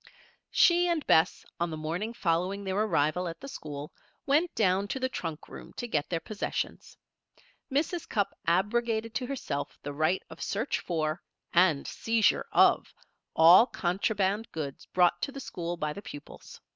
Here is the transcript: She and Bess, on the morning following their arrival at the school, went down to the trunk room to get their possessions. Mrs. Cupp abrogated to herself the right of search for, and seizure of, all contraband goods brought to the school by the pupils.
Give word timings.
She 0.49 0.87
and 0.87 1.05
Bess, 1.05 1.45
on 1.59 1.69
the 1.69 1.77
morning 1.77 2.11
following 2.11 2.63
their 2.63 2.75
arrival 2.75 3.27
at 3.27 3.39
the 3.39 3.47
school, 3.47 3.93
went 4.25 4.55
down 4.55 4.87
to 4.87 4.99
the 4.99 5.07
trunk 5.09 5.47
room 5.47 5.73
to 5.73 5.87
get 5.87 6.09
their 6.09 6.19
possessions. 6.19 6.97
Mrs. 7.71 8.09
Cupp 8.09 8.33
abrogated 8.47 9.13
to 9.13 9.27
herself 9.27 9.77
the 9.83 9.93
right 9.93 10.23
of 10.27 10.41
search 10.41 10.79
for, 10.79 11.21
and 11.53 11.85
seizure 11.87 12.47
of, 12.51 12.91
all 13.35 13.67
contraband 13.67 14.51
goods 14.51 14.87
brought 14.87 15.21
to 15.21 15.31
the 15.31 15.39
school 15.39 15.77
by 15.77 15.93
the 15.93 16.01
pupils. 16.01 16.59